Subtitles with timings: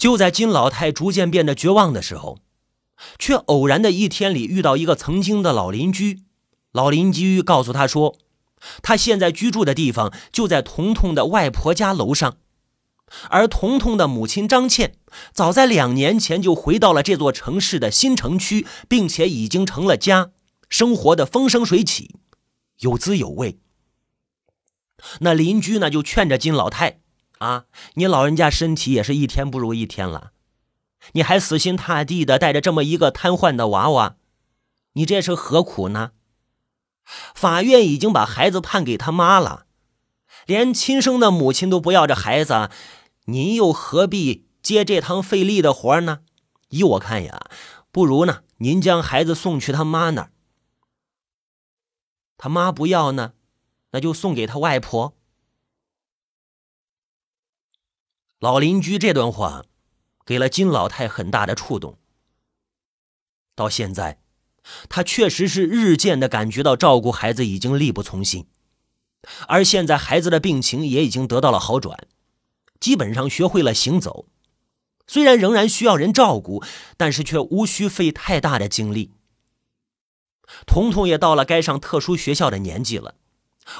[0.00, 2.38] 就在金老太逐渐变得绝望的时候，
[3.18, 6.22] 却偶然的一天里遇到一个曾经的老邻居。
[6.72, 8.16] 老邻居告诉他说，
[8.80, 12.38] 他现在居住的地方就在彤彤的外婆家楼上，
[13.28, 14.94] 而彤彤的母亲张倩
[15.34, 20.30] 早在两年前就回到了这座城市的新城区，并且已经成了家，
[20.70, 22.16] 生活的风生水起，
[22.78, 23.58] 有滋有味。
[25.18, 27.00] 那邻居呢，就劝着金老太。
[27.40, 27.64] 啊，
[27.94, 30.32] 你老人家身体也是一天不如一天了，
[31.12, 34.16] 你还死心塌地的带着这么一个瘫痪的娃娃，
[34.92, 36.12] 你这是何苦呢？
[37.34, 39.64] 法院已经把孩子判给他妈了，
[40.44, 42.70] 连亲生的母亲都不要这孩子，
[43.24, 46.20] 您又何必接这趟费力的活呢？
[46.68, 47.50] 依我看呀，
[47.90, 50.30] 不如呢，您将孩子送去他妈那儿，
[52.36, 53.32] 他妈不要呢，
[53.92, 55.16] 那就送给他外婆。
[58.40, 59.66] 老邻居这段话，
[60.24, 61.98] 给了金老太很大的触动。
[63.54, 64.18] 到现在，
[64.88, 68.46] 她确实是日渐的感觉到照顾孩子已经力不从心，
[69.46, 72.08] 而现在孩子的病情也已经得到了好转，
[72.80, 74.24] 基本上学会了行走。
[75.06, 76.64] 虽然仍然需要人照顾，
[76.96, 79.10] 但是却无需费太大的精力。
[80.66, 83.16] 彤彤也到了该上特殊学校的年纪了，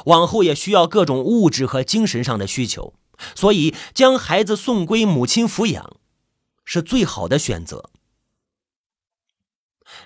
[0.04, 2.92] 往后也需要各种物质和精神上的需求。
[3.34, 5.96] 所以，将孩子送归母亲抚养，
[6.64, 7.90] 是最好的选择。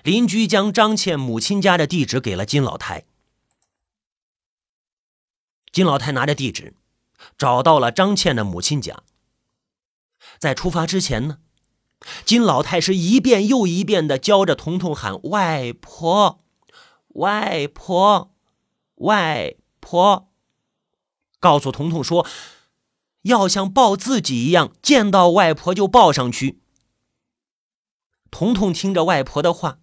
[0.03, 3.05] 邻居将张倩母亲家的地址给了金老太。
[5.71, 6.73] 金老太拿着地址，
[7.37, 9.03] 找到了张倩的母亲家。
[10.39, 11.37] 在出发之前呢，
[12.25, 16.43] 金老太是一遍又一遍的教着彤彤喊“外婆，
[17.09, 18.33] 外婆，
[18.95, 20.31] 外婆”，
[21.39, 22.25] 告诉彤彤说。
[23.25, 26.59] 要像抱自己一样，见到外婆就抱上去。
[28.29, 29.79] 彤彤听着外婆的话，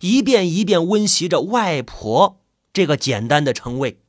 [0.00, 2.40] 一遍一遍温习着“外婆”
[2.72, 4.02] 这个简单的称谓。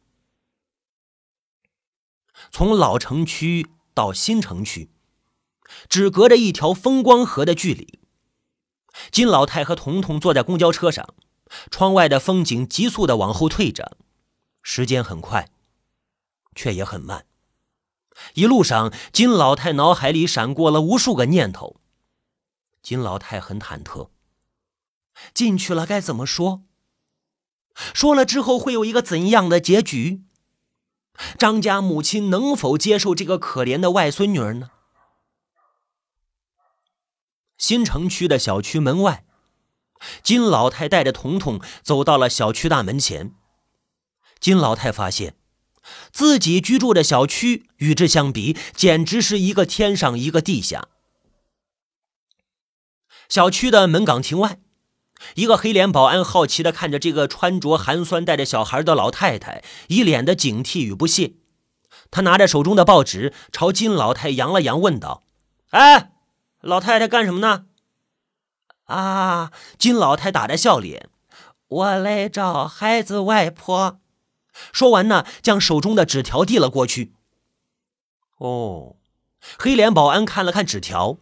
[2.51, 4.90] 从老城区到新城区，
[5.88, 8.00] 只隔着一条风光河的距离。
[9.12, 11.16] 金老太和彤彤坐在公交车上，
[11.72, 13.97] 窗外的风景急速的往后退着，
[14.62, 15.50] 时间很快，
[16.53, 17.25] 却也很慢。
[18.35, 21.78] 一路上，金老太脑海里闪过了无数个念头。
[22.81, 24.09] 金老太很忐忑，
[25.34, 26.63] 进去了该怎么说？
[27.94, 30.23] 说了之后会有一个怎样的结局？
[31.38, 34.72] 张家母亲能否接受这个可怜的外孙女儿呢？
[37.57, 39.25] 新城区的小区门外，
[40.22, 43.34] 金老太带着彤彤走到了小区大门前。
[44.40, 45.35] 金老太发现。
[46.11, 50.88] 自己居住的小区与之相比，简直是一个天上一个地下。
[53.29, 54.59] 小区的门岗亭外，
[55.35, 61.33] 一个黑脸保安好奇的看着这个穿着寒酸、带着小孩的老太太，一脸的警惕与不屑。
[62.11, 65.23] 他拿着手中的报纸，朝金老太扬了扬，问道
[65.72, 66.11] ：“哎，
[66.61, 67.66] 老太太干什么呢？”
[68.85, 71.09] 啊，金老太打着笑脸
[71.67, 74.01] ：“我来找孩子外婆。”
[74.72, 77.14] 说完呢，将手中的纸条递了过去。
[78.38, 78.97] 哦，
[79.58, 81.18] 黑脸保安看了看纸条，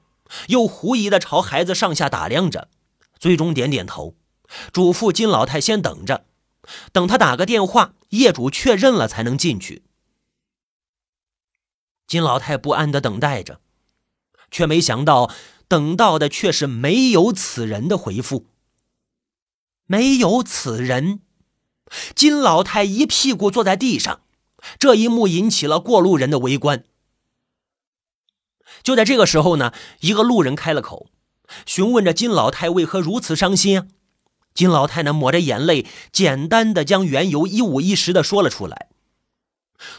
[0.48, 2.70] 又狐疑的朝孩子上下打量着，
[3.20, 4.16] 最终点点头，
[4.72, 6.26] 嘱咐金老太先等着，
[6.92, 9.84] 等他打个电话，业主确认了才能进去。
[12.08, 13.62] 金老太不安的等待着，
[14.50, 15.32] 却没想到
[15.70, 18.48] 等到的却是没有此人的回复。
[19.86, 21.22] 没有此人。
[22.16, 24.22] 金老太一屁股坐在地上，
[24.80, 26.86] 这一幕引起了过路人的围观。
[28.84, 31.08] 就在这个时候呢，一个路人开了口，
[31.66, 33.90] 询问着金老太为何如此伤心？
[34.54, 38.90] 金老太呢抹着眼泪，简单的将缘由一五一十的说了出来。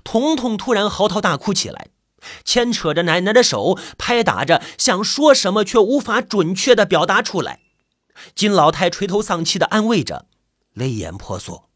[0.05, 1.89] 彤彤突然嚎啕大哭起来，
[2.45, 7.61] 牵扯着奶奶的手，拍打着，想说什么却无法准确的表达出来。
[8.35, 10.27] 金老太垂头丧气的安慰着，
[10.75, 11.69] 泪眼婆娑。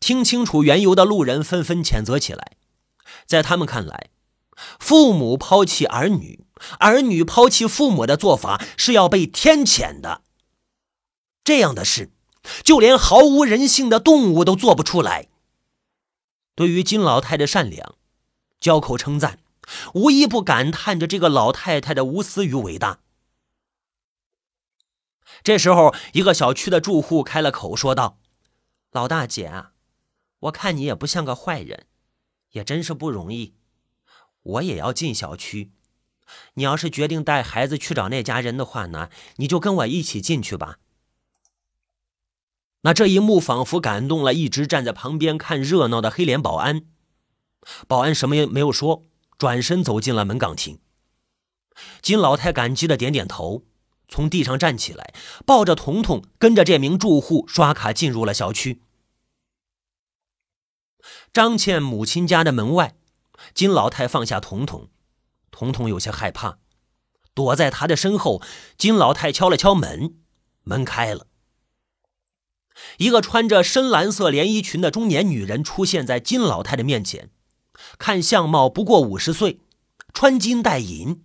[0.00, 2.56] 听清楚缘由的路人纷纷谴责起来，
[3.26, 4.10] 在他们看来，
[4.78, 6.44] 父母抛弃儿女，
[6.78, 10.22] 儿女抛弃父母的做法是要被天谴的。
[11.42, 12.10] 这样的事，
[12.62, 15.28] 就连毫无人性的动物都做不出来。
[16.54, 17.94] 对于金老太的善良，
[18.60, 19.38] 交口称赞，
[19.94, 23.00] 无一不感叹着这个老太太的无私与伟大。
[25.42, 28.18] 这时候，一个小区的住户开了口，说道
[28.90, 29.72] ：“老大姐啊。”
[30.40, 31.86] 我看你也不像个坏人，
[32.52, 33.54] 也真是不容易。
[34.42, 35.72] 我也要进小区，
[36.54, 40.78] 你要是决定带孩子去找那家人的话呢，你就跟我一起进去吧。
[42.82, 46.82] 那这一幕仿佛感动了一直站在旁边看热闹的黑脸保安。
[47.88, 49.04] 保安什么也没有说，
[49.36, 50.78] 转身走进了门岗亭。
[52.00, 53.64] 金老太感激的点点头，
[54.08, 55.12] 从地上站起来，
[55.44, 58.80] 抱着彤彤，跟着这名住户刷卡进入了小区。
[61.32, 62.94] 张倩母亲家的门外，
[63.54, 64.88] 金老太放下彤彤，
[65.50, 66.58] 彤彤有些害怕，
[67.34, 68.42] 躲在她的身后。
[68.76, 70.16] 金老太敲了敲门，
[70.64, 71.26] 门开了。
[72.98, 77.30] 一个穿着深蓝色连衣裙的中年女人出现在金老太的面前，
[77.98, 79.60] 看相貌不过五十岁，
[80.12, 81.24] 穿金戴银，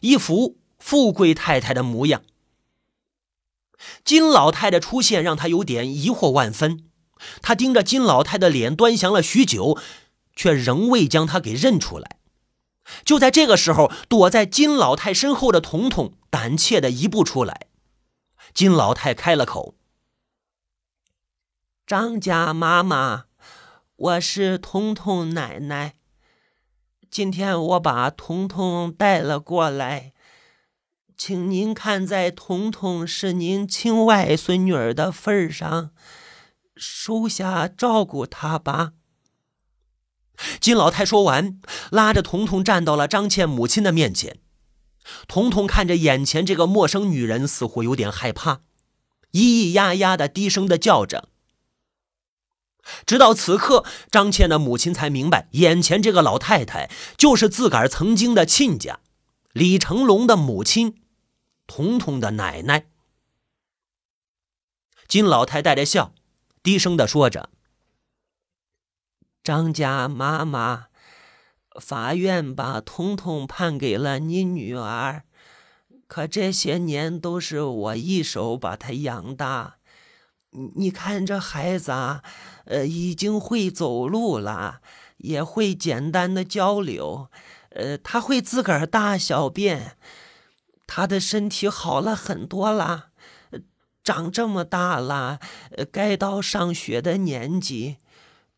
[0.00, 2.22] 一副富贵太太的模样。
[4.04, 6.87] 金老太的出现让她有点疑惑万分，
[7.42, 9.78] 他盯着金老太的脸端详了许久，
[10.34, 12.18] 却仍未将她给认出来。
[13.04, 17.66] 就在这个时候，躲在金老太身后的彤彤胆怯的移步出来，
[18.54, 19.74] 金老太开了口。
[21.86, 23.24] 张家妈妈，
[23.96, 25.94] 我是彤彤奶奶。
[27.10, 30.12] 今天我把彤彤带了过来，
[31.16, 35.90] 请您看在彤彤是您亲外孙女儿的份上，
[36.78, 38.92] 收下照顾她吧。
[40.60, 41.60] 金老太说完，
[41.90, 44.38] 拉着彤彤站到了张倩母亲的面前。
[45.26, 48.60] 彤彤看着眼前这个陌生女人，似乎有点害怕，
[49.32, 51.28] 咿咿呀呀的低声的叫着。
[53.04, 59.00] 直到此刻，张倩的母亲才明白，眼前这个老太太就是自个儿曾经的亲家，
[59.52, 61.00] 李成龙的母亲，
[61.66, 62.86] 彤彤的奶奶。
[65.06, 66.14] 金老太带着笑，
[66.68, 67.48] 低声的说着
[69.42, 70.88] ：“张家妈妈，
[71.80, 75.22] 法院把彤彤判给了你女儿，
[76.06, 79.76] 可这些年都是我一手把她养大。”
[80.76, 82.22] 你看这孩子啊，
[82.66, 84.82] 呃，已经会走路了，
[85.16, 87.30] 也会简单的交流，
[87.70, 89.96] 呃，他会自个儿大小便，
[90.86, 93.07] 他的身体好了很多了，
[94.08, 95.38] 长这么大了，
[95.92, 97.98] 该到上学的年纪。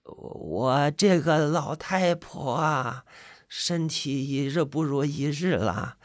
[0.05, 3.05] 我这个老太婆啊，
[3.49, 5.97] 身体一日不如一日了，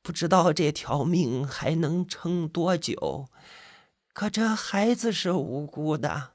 [0.00, 3.26] 不知道这条命还能撑多久。
[4.14, 6.30] 可这孩子是无辜的，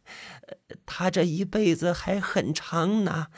[0.86, 3.30] 他这一辈子还很长呢。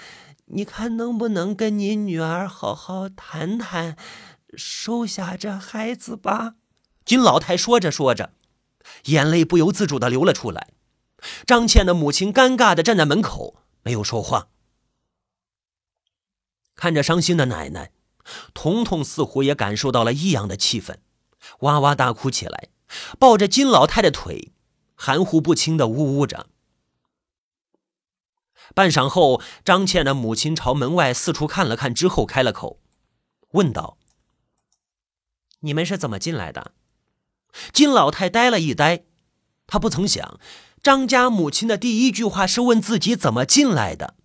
[0.48, 3.96] 你看能不能跟你女儿好好谈谈，
[4.58, 6.56] 收下这孩子吧？
[7.06, 8.32] 金老太说着说着，
[9.06, 10.70] 眼泪不由自主的流了出来。
[11.48, 14.50] 张倩的母亲尴尬的站在门口，没有说话。
[16.76, 17.92] 看着伤心的奶奶，
[18.54, 20.98] 彤彤似乎也感受到了异样的气氛，
[21.60, 22.70] 哇哇大哭起来。
[23.18, 24.54] 抱着金老太的腿，
[24.94, 26.48] 含糊不清的呜呜着。
[28.76, 32.80] 半晌后，张倩的母亲朝门外四处看了看，之后开了口，
[33.52, 33.98] 问道
[35.62, 36.74] ：“你们是怎么进来的？”
[37.74, 39.04] 金老太呆了一呆，
[39.68, 40.40] 她不曾想，
[40.84, 44.16] 张家母亲的第一句话是问自己怎么进来的，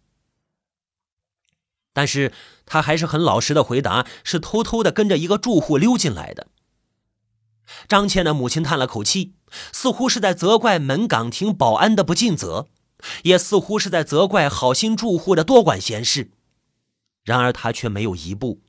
[1.93, 2.33] 但是
[2.67, 6.49] 她还是很老实的回答：“是偷偷的跟着一个住户溜进来的。”
[7.89, 9.35] 张倩的母亲叹了口气，
[9.73, 12.67] 似乎是在责怪门岗亭保安的不尽责，
[13.23, 16.33] 也似乎是在责怪好心住户的多管闲事。
[17.23, 18.61] 然而她却没有一步，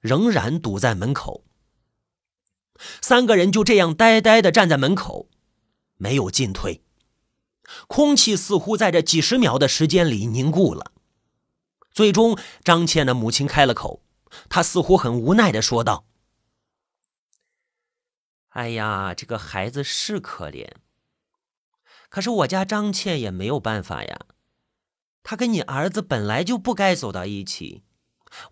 [0.00, 1.43] 仍然堵在门口。
[3.00, 5.28] 三个人就这样呆呆的站在门口，
[5.96, 6.82] 没有进退。
[7.86, 10.92] 空气似乎在这几十秒的时间里凝固了。
[11.92, 14.02] 最终，张倩的母亲开了口，
[14.48, 16.06] 她似乎很无奈的说道。
[18.50, 20.68] 哎呀，这个孩子是可怜，
[22.08, 24.26] 可是我家张倩也没有办法呀。
[25.22, 27.82] 他跟你儿子本来就不该走到一起，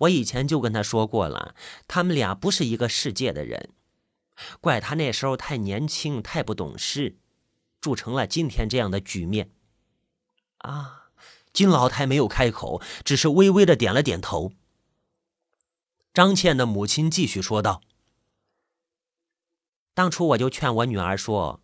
[0.01, 1.55] 我以前就跟他说过了，
[1.87, 3.71] 他们俩不是一个世界的人。
[4.61, 7.19] 怪他那时候太年轻，太不懂事，
[7.81, 9.51] 铸成了今天这样的局面。
[10.59, 11.11] 啊，
[11.53, 14.53] 金老太没有开口，只是微微的点了点头。
[16.15, 17.83] 张倩的母亲继续说道。
[19.95, 21.61] 当初我就劝我女儿说，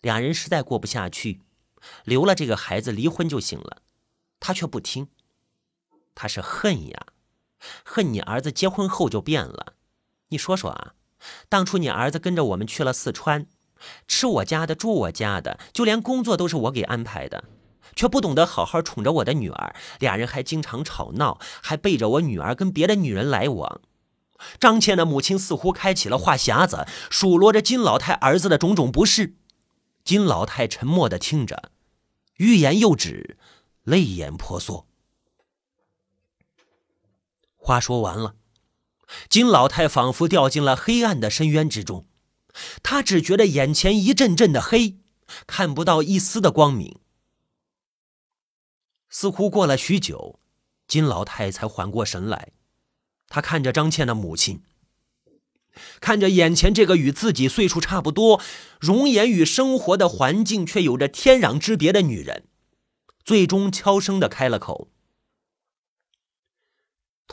[0.00, 1.40] 两人实在过不下去，
[2.04, 3.82] 留了这个孩子离婚就行了。
[4.38, 5.08] 她却不听，
[6.14, 7.06] 她是恨呀，
[7.84, 9.74] 恨你儿子结婚后就变了。
[10.28, 10.94] 你说说啊，
[11.48, 13.46] 当初你儿子跟着我们去了四川，
[14.06, 17.44] 吃我家的，住我家的，就连工作都是我给安排的，
[17.94, 19.74] 却不懂得好好宠着我的女儿。
[19.98, 23.80] 俩人还经常吵闹，还背着我女儿跟别的女人来往。
[24.60, 29.34] 张倩的母亲似乎开启了话匣子，数落着金老太儿子的种种不是。
[30.04, 31.70] 金老太沉默的听着，
[32.36, 33.38] 欲言又止，
[33.82, 34.86] 泪眼婆娑。
[37.56, 38.34] 话说完了，
[39.28, 42.06] 金老太仿佛掉进了黑暗的深渊之中，
[42.82, 44.96] 她只觉得眼前一阵阵的黑，
[45.46, 46.98] 看不到一丝的光明。
[49.08, 50.40] 似乎过了许久，
[50.88, 52.48] 金老太才缓过神来。
[53.28, 54.62] 她看着张倩的母亲，
[56.00, 58.40] 看着眼前这个与自己岁数差不多、
[58.80, 62.44] 容颜与生活的环境却有着天壤之别的女人，
[63.24, 64.88] 最终悄声的开了口：“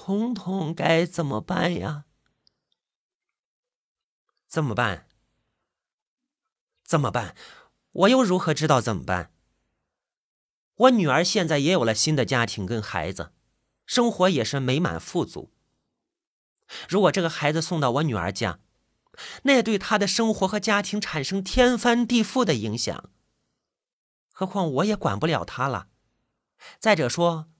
[0.05, 2.03] 彤彤该怎么办呀？
[4.49, 5.07] 怎么办？
[6.83, 7.37] 怎么办？
[7.93, 9.31] 我又如何知道怎么办？
[10.75, 13.31] 我女儿现在也有了新的家庭跟孩子，
[13.85, 15.53] 生活也是美满富足。”
[16.89, 18.59] 如果这个孩子送到我女儿家，
[19.43, 23.09] 那对她的生活和家庭产生天翻地覆的影响。
[24.33, 25.87] 何况我也管不了她了。
[26.77, 27.52] 再者说，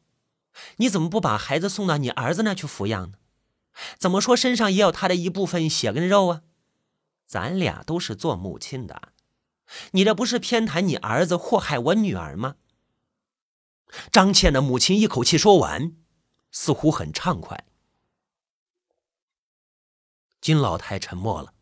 [0.78, 3.18] 你怎么不把孩子送到你儿子那去抚养呢？
[3.98, 6.42] 怎么说身上也有他的一部分血跟肉啊？
[7.26, 9.14] 咱俩都是做母亲的，
[9.92, 12.56] 你这不是偏袒你儿子，祸害我女儿吗？
[14.12, 15.96] 张倩的母亲一口气说完，
[16.52, 17.66] 似乎很畅快。
[20.40, 21.54] 金老太沉默了，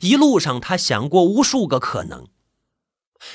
[0.00, 2.26] 一路上他想过无数个可能，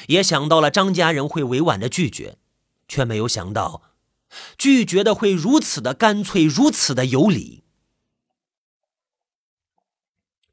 [0.07, 2.37] 也想到了张家人会委婉的拒绝，
[2.87, 3.90] 却没有想到
[4.57, 7.63] 拒绝的会如此的干脆，如此的有理。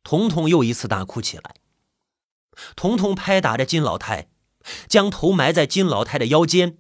[0.03, 1.57] 彤彤又一次大哭起来，
[2.75, 4.29] 彤彤拍打着金老太，
[4.89, 6.79] 将头埋在金老太的腰间。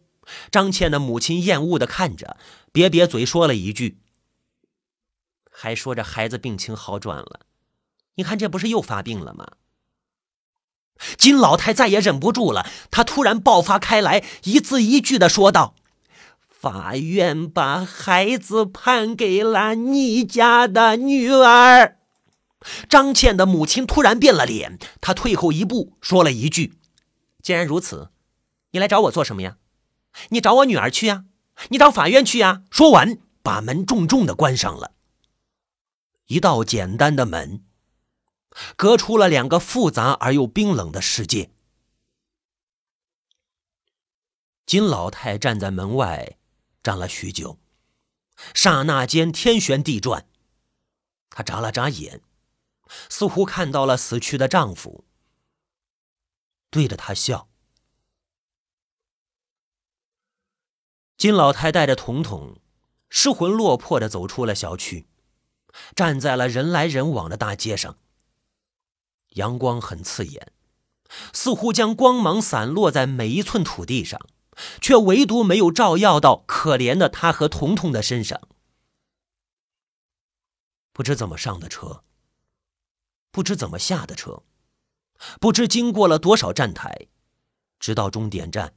[0.51, 2.37] 张倩的母亲厌恶的看着，
[2.73, 4.01] 瘪瘪嘴说了一句。
[5.51, 7.41] 还说这孩子病情好转了，
[8.17, 9.53] 你看这不是又发病了吗？
[11.17, 15.75] 金老太再也忍不住了，她突然爆发开来，一字一句的说道
[16.61, 21.99] ：“法院把孩子判给了你家的女儿。”
[22.89, 26.75] 张倩的母亲突然变了脸，她退后一步，说了一句
[27.41, 28.11] ：“既然如此，
[28.73, 29.59] 你来找我做什么呀？
[30.31, 31.27] 你找我女儿去呀？
[31.69, 34.93] 你找法院去呀？”说完，把门重重的关上了。
[36.27, 37.63] 一道简单的门，
[38.75, 41.51] 隔出了两个复杂而又冰冷的世界。
[44.67, 46.37] 金老太站在门外，
[46.89, 47.59] 站了许久，
[48.55, 50.27] 刹那间天旋地转。
[51.29, 52.23] 她眨了眨眼，
[53.11, 55.05] 似乎看到了死去的丈夫，
[56.71, 57.51] 对着他笑。
[61.19, 62.59] 金老太带着彤彤，
[63.11, 65.07] 失魂落魄的走出了小区。
[65.95, 67.99] 站在了人来人往的大街上，
[69.35, 70.55] 阳光很刺眼，
[71.35, 74.19] 似乎将光芒散落在每一寸土地上，
[74.81, 78.41] 却唯独没有照耀到可怜的他和彤彤的身上。
[80.93, 82.03] 不知怎么上的车，
[83.31, 84.43] 不知怎么下的车，
[85.41, 87.07] 不知经过了多少站台，
[87.79, 88.75] 直到终点站，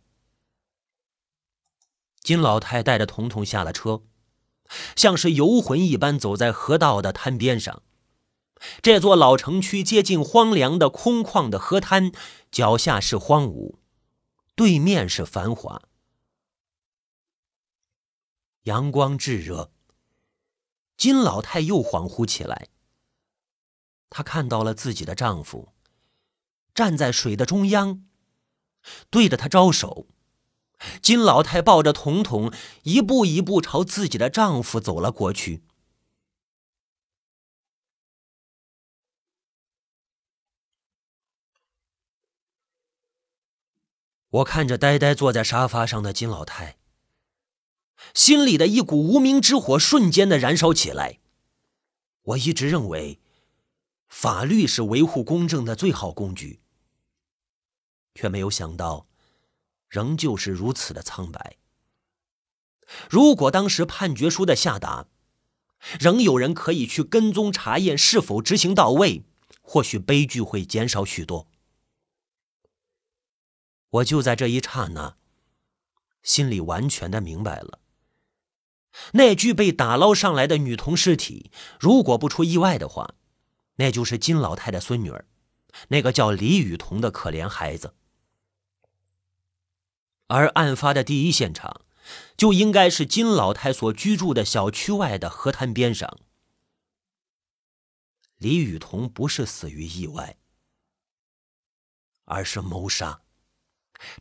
[2.21, 4.03] 金老太带着彤彤下了车。
[4.95, 7.81] 像是游魂一般走在河道的滩边上，
[8.81, 12.13] 这座老城区接近荒凉的空旷的河滩，
[12.49, 13.79] 脚下是荒芜，
[14.61, 15.81] 对面是繁华。
[18.65, 19.71] 阳光炙热，
[20.95, 22.67] 金老太又恍惚起来。
[24.11, 25.73] 她看到了自己的丈夫，
[26.75, 28.05] 站在水的中央，
[29.09, 30.05] 对着她招手。
[31.01, 32.53] 金老太抱着彤彤，
[32.83, 35.63] 一步一步朝自己的丈夫走了过去。
[44.31, 46.77] 我看着呆呆坐在沙发上的金老太，
[48.13, 51.19] 心里的一股无名之火瞬间的燃烧起来。
[52.23, 53.19] 我一直认为，
[54.07, 56.61] 法律是维护公正的最好工具，
[58.15, 59.07] 却没有想到。
[59.89, 61.57] 仍旧是如此的苍白。
[63.09, 65.07] 如果当时判决书的下达，
[65.99, 69.25] 仍有人可以去跟踪查验是否执行到位，
[69.61, 71.50] 或许悲剧会减少许多。
[73.91, 75.17] 我就在这一刹那，
[76.23, 77.79] 心里完全的明白了。
[79.13, 83.15] 那具被打捞上来的女童尸体，如果不出意外的话，
[83.75, 85.25] 那就是金老太的孙女儿，
[85.89, 87.95] 那个叫李雨桐的可怜孩子。
[90.27, 91.81] 而案发的第一现场，
[92.37, 96.17] 就应该是金老太所居住的小区外的河滩边上。
[98.37, 100.37] 李雨桐不是死于意外，
[102.25, 103.21] 而是谋杀，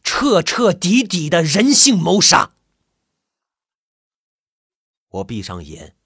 [0.02, 2.52] 彻彻底底的人性谋杀。
[5.08, 5.96] 我闭上眼，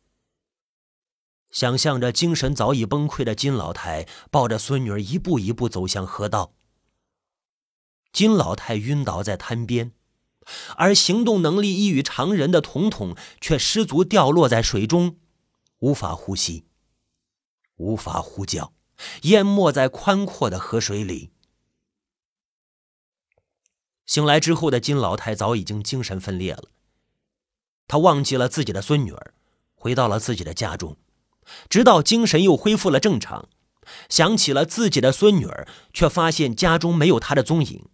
[1.50, 6.54] 想象着精神早已崩溃的金老太抱着孙女儿一步一步走向河道。
[8.12, 9.92] 金老太晕倒在滩边，
[10.76, 15.18] 而行动能力异于常人的彤彤却失足掉落在水中，
[15.80, 16.64] 无法呼吸。
[17.76, 18.72] 无法呼叫，
[19.22, 21.33] 淹没在宽阔的河水里。
[24.06, 26.64] 醒来之后的金老太早已经精神分裂了，
[27.86, 29.34] 她忘记了自己的孙女儿，
[29.74, 30.96] 回到了自己的家中，
[31.68, 33.48] 直到精神又恢复了正常，
[34.08, 37.86] 想起了自己的孙女儿，却发现家中没有她的踪影，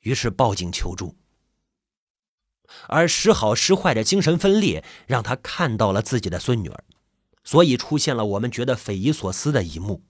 [0.00, 1.16] 于是报警求助。
[2.86, 6.84] 而时好时坏的精神分裂，让他看到了自己的孙女儿。
[7.42, 10.04] 所以出现了我们觉得匪夷所思的一幕。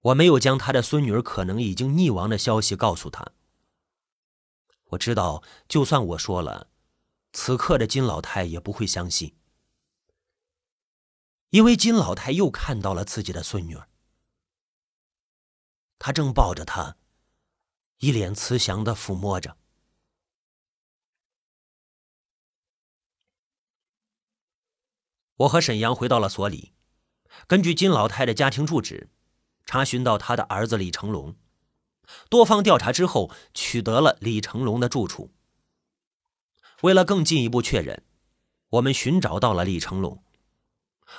[0.00, 3.32] 我没有将他的孙女儿可能已经溺亡的消息告诉他。
[4.90, 6.70] 我知道，就算我说了，
[7.32, 9.34] 此刻的金老太也不会相信，
[11.50, 13.88] 因为金老太又看到了自己的孙女儿，
[15.98, 16.96] 她正抱着她，
[17.98, 19.56] 一脸慈祥的抚摸着。
[25.38, 26.72] 我和沈阳回到了所里，
[27.48, 29.10] 根据金老太的家庭住址，
[29.66, 31.36] 查询到他的儿子李成龙。
[32.30, 35.32] 多方调查之后，取得了李成龙的住处。
[36.82, 38.04] 为了更进一步确认，
[38.70, 40.22] 我们寻找到了李成龙。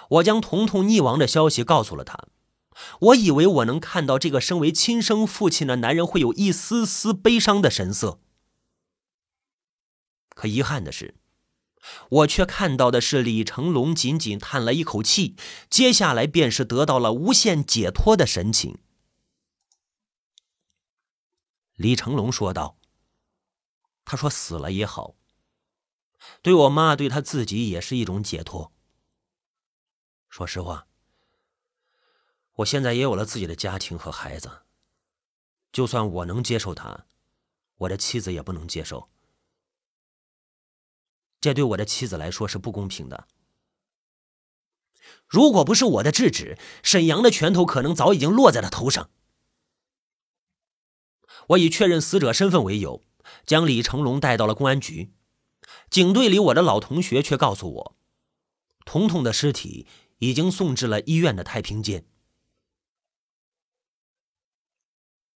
[0.09, 2.27] 我将彤彤溺亡的消息告诉了他。
[2.99, 8.19] 我以为我能看到这个身为亲生父亲的男人会有一丝丝悲伤的神色，
[10.29, 11.15] 可遗憾的是。
[12.09, 15.35] 我却看到的是李成龙仅仅叹了一口气，
[15.69, 18.79] 接下来便是得到了无限解脱的神情。
[21.75, 22.77] 李成龙说道
[24.03, 25.15] ：“他说死了也好，
[26.41, 28.71] 对我妈，对他自己也是一种解脱。
[30.29, 30.87] 说实话，
[32.53, 34.63] 我现在也有了自己的家庭和孩子，
[35.71, 37.05] 就算我能接受他，
[37.75, 39.09] 我的妻子也不能接受。”
[41.39, 43.27] 这对我的妻子来说是不公平的。
[45.27, 49.09] 如果不是我的制止，沈阳的拳头可能早已经落在了头上。
[51.49, 53.05] 我以确认死者身份为由，
[53.45, 55.13] 将李成龙带到了公安局。
[55.89, 57.97] 警队里，我的老同学却告诉我，
[58.85, 59.85] 彤彤的尸体
[60.19, 62.05] 已经送至了医院的太平间。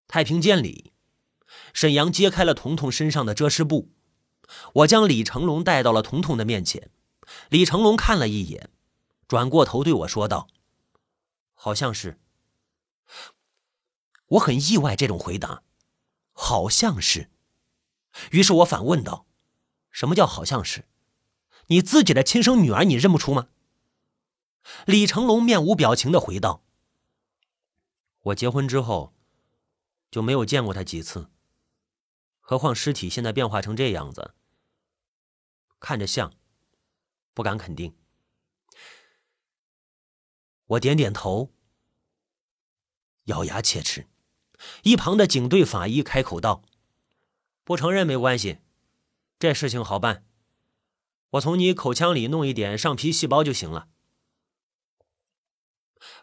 [0.07, 0.91] 太平间里，
[1.73, 3.93] 沈阳揭开了彤彤身上的遮尸布。
[4.73, 6.89] 我将李成龙带到了彤彤的面前，
[7.49, 8.69] 李成龙看了一眼，
[9.27, 10.47] 转过头对我说道
[11.53, 12.19] ：“好像是。”
[14.27, 15.63] 我很意外这种回答
[16.31, 17.29] ，“好像是。”
[18.31, 19.25] 于是我反问道
[19.91, 20.85] ：“什么叫好像是？
[21.67, 23.47] 你自己的亲生女儿你认不出吗？”
[24.85, 26.63] 李成龙面无表情的回道
[28.23, 29.13] ：“我结婚之后
[30.09, 31.29] 就没有见过她几次，
[32.39, 34.33] 何况尸体现在变化成这样子。”
[35.81, 36.31] 看着像，
[37.33, 37.93] 不敢肯定。
[40.67, 41.51] 我点点头，
[43.25, 44.07] 咬牙切齿。
[44.83, 46.63] 一旁的警队法医开口道
[47.65, 48.59] ：“不承认没关系，
[49.39, 50.23] 这事情好办，
[51.31, 53.87] 我从你口腔里弄一点上皮细胞就行了。”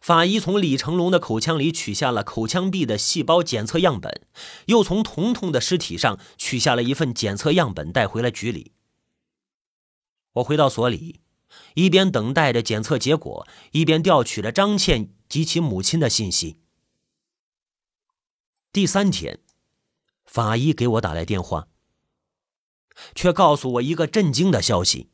[0.01, 4.27] 法医从李成龙的口腔里取下了口腔壁的细胞检测样本，
[4.67, 8.73] 又从彤彤的尸体上取下了一份检测样本，带回了局里。
[10.39, 11.21] 我回到所里，
[11.75, 16.59] 一边等待着检测结果，一边调取了张倩及其母亲的信息。
[18.73, 19.41] 第三天，
[20.25, 21.69] 法医给我打来电话，
[23.15, 25.09] 却告诉我一个震惊的消息：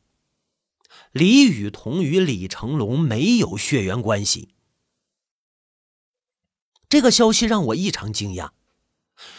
[1.11, 4.49] 李雨桐与李成龙没有血缘关系。
[6.87, 8.51] 这个消息让我异常惊讶。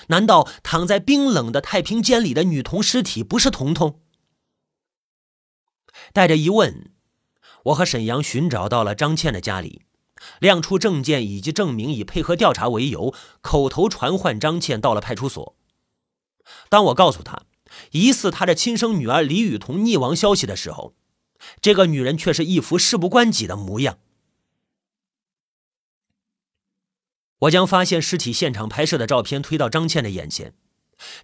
[0.09, 4.01] 难道躺在冰冷的太平间里的女童尸体不是彤彤？
[6.13, 6.93] 带着疑问，
[7.65, 9.83] 我和沈阳寻找到了张倩的家里，
[10.41, 15.57] 亮出证件以及证明，以配合调查为由，口头传唤张倩到了派出所。
[16.69, 17.43] 当我告诉他
[17.91, 20.95] 疑似他的亲生女儿李雨桐溺亡消息的时候，
[21.61, 23.99] 这个女人却是一副事不关己的模样。
[27.41, 30.55] 我将发现尸体现场拍摄的照片推到张倩的眼前，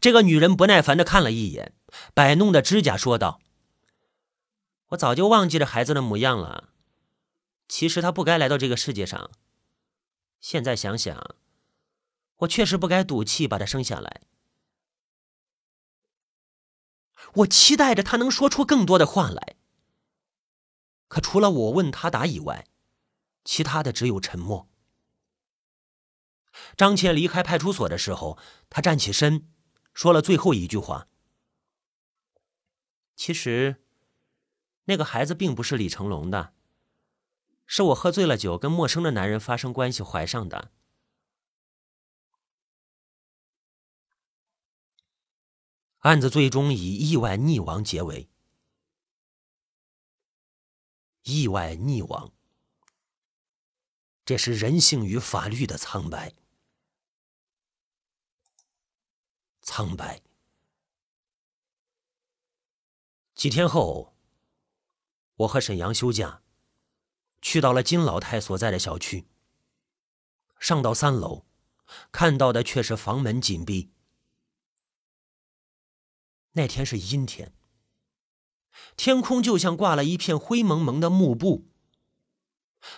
[0.00, 1.72] 这个女人不耐烦的看了一眼，
[2.12, 3.40] 摆弄的指甲，说道。
[4.92, 6.70] 我早就忘记这孩子的模样了。
[7.68, 9.30] 其实他不该来到这个世界上。
[10.40, 11.36] 现在想想，
[12.38, 14.22] 我确实不该赌气把他生下来。
[17.34, 19.56] 我期待着他能说出更多的话来，
[21.08, 22.66] 可除了我问他答以外，
[23.44, 24.68] 其他的只有沉默。
[26.76, 28.36] 张倩离开派出所的时候，
[28.68, 29.48] 他站起身，
[29.94, 31.08] 说了最后一句话
[33.16, 33.81] ：“其实，
[34.84, 36.54] 那个孩子并不是李成龙的。”
[37.66, 40.72] 是我喝醉了酒，跟陌生的男人发生关系怀上的。
[45.98, 48.28] 案子最终以意外溺亡结尾。
[51.22, 52.32] 意外溺亡，
[54.24, 56.34] 这是人性与法律的苍白。
[59.62, 60.20] 苍白。
[63.34, 64.11] 几天后，
[65.42, 66.42] 我和沈阳休假。
[67.40, 69.26] 去到了金老太所在的小区。
[70.60, 71.44] 上到三楼，
[72.12, 73.90] 看到的却是房门紧闭。
[76.52, 77.52] 那天是阴天，
[78.96, 81.66] 天空就像挂了一片灰蒙蒙的幕布，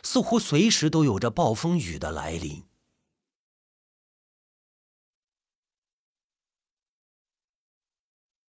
[0.02, 2.66] 似乎随时都有着暴风雨的来临。